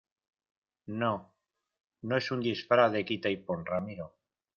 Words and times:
no, 1.01 1.09
no 2.11 2.17
es 2.17 2.31
un 2.31 2.39
disfraz 2.47 2.91
de 2.91 3.05
quita 3.05 3.29
y 3.35 3.37
pon, 3.37 3.63
Ramiro. 3.67 4.09